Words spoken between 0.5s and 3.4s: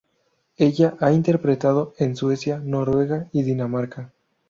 Ella ha interpretado en Suecia, Noruega,